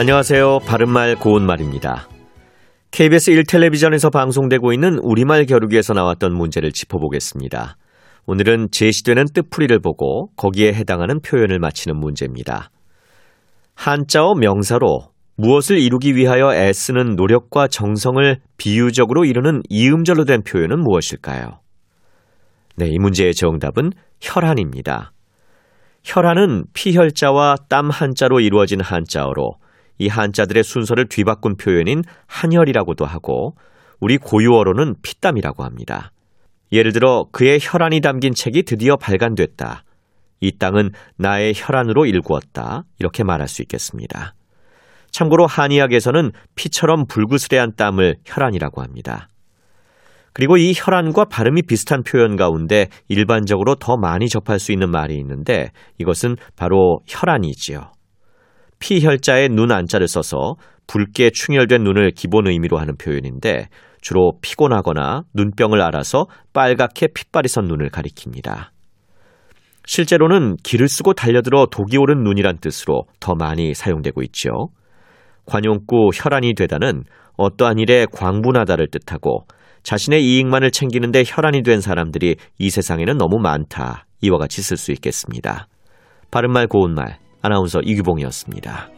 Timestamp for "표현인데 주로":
62.96-64.32